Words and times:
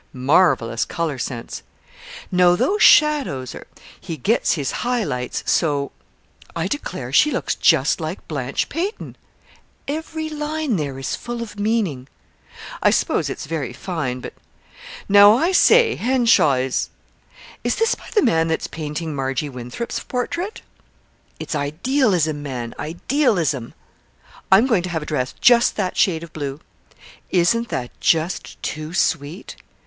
"Marvellous 0.13 0.83
color 0.83 1.19
sense!" 1.19 1.61
"Now 2.31 2.55
those 2.55 2.81
shadows 2.81 3.53
are" 3.53 3.67
"He 4.07 4.17
gets 4.17 4.53
his 4.53 4.71
high 4.81 5.03
lights 5.03 5.43
so" 5.45 5.91
"I 6.55 6.65
declare, 6.67 7.13
she 7.13 7.29
looks 7.29 7.53
just 7.53 8.01
like 8.01 8.27
Blanche 8.27 8.67
Payton!" 8.67 9.15
"Every 9.87 10.27
line 10.27 10.77
there 10.77 10.97
is 10.97 11.15
full 11.15 11.43
of 11.43 11.59
meaning." 11.59 12.07
"I 12.81 12.89
suppose 12.89 13.29
it's 13.29 13.45
very 13.45 13.73
fine, 13.73 14.21
but" 14.21 14.33
"Now, 15.07 15.35
I 15.37 15.51
say, 15.51 15.93
Henshaw 15.97 16.53
is" 16.55 16.89
"Is 17.63 17.75
this 17.75 17.93
by 17.93 18.09
the 18.15 18.23
man 18.23 18.47
that's 18.47 18.65
painting 18.65 19.13
Margy 19.13 19.49
Winthrop's 19.49 19.99
portrait?" 19.99 20.63
"It's 21.39 21.53
idealism, 21.53 22.41
man, 22.41 22.73
idealism!" 22.79 23.75
"I'm 24.51 24.65
going 24.65 24.81
to 24.81 24.89
have 24.89 25.03
a 25.03 25.05
dress 25.05 25.35
just 25.39 25.75
that 25.75 25.95
shade 25.95 26.23
of 26.23 26.33
blue." 26.33 26.59
"Isn't 27.29 27.69
that 27.69 27.91
just 27.99 28.59
too 28.63 28.95
sweet!" 28.95 29.55